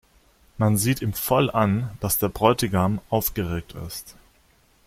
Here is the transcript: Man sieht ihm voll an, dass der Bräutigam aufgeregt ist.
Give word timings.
Man 0.57 0.77
sieht 0.77 1.03
ihm 1.03 1.13
voll 1.13 1.51
an, 1.51 1.91
dass 1.99 2.17
der 2.17 2.27
Bräutigam 2.29 2.99
aufgeregt 3.11 3.75
ist. 3.85 4.15